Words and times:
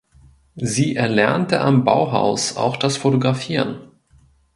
Sie 0.55 0.95
erlernte 0.95 1.59
am 1.61 1.83
Bauhaus 1.83 2.57
auch 2.57 2.75
das 2.75 2.97
Fotografieren. 2.97 3.81